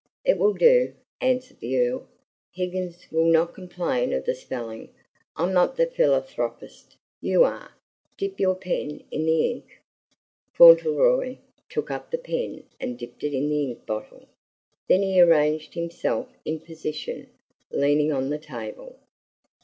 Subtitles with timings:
[0.25, 2.07] "It will do," answered the Earl.
[2.55, 4.89] "Higgins will not complain of the spelling.
[5.37, 7.73] I'm not the philanthropist; you are.
[8.17, 9.77] Dip your pen in the ink."
[10.53, 11.37] Fauntleroy
[11.69, 14.25] took up the pen and dipped it in the ink bottle,
[14.87, 17.29] then he arranged himself in position,
[17.71, 18.95] leaning on the table.